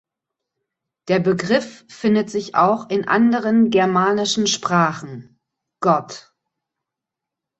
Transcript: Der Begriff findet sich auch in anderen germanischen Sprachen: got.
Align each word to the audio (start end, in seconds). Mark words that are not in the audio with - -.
Der 1.09 1.19
Begriff 1.19 1.85
findet 1.87 2.31
sich 2.31 2.55
auch 2.55 2.89
in 2.89 3.07
anderen 3.07 3.69
germanischen 3.69 4.47
Sprachen: 4.47 5.39
got. 5.79 6.33